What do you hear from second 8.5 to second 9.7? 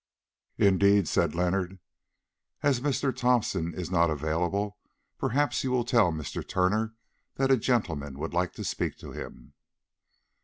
to speak to him."